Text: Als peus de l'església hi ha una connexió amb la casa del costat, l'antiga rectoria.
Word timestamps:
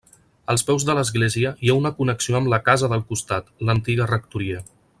Als 0.53 0.63
peus 0.69 0.85
de 0.87 0.95
l'església 0.99 1.51
hi 1.67 1.71
ha 1.73 1.75
una 1.81 1.91
connexió 1.99 2.39
amb 2.39 2.49
la 2.55 2.61
casa 2.71 2.89
del 2.95 3.05
costat, 3.13 3.53
l'antiga 3.69 4.09
rectoria. 4.15 4.65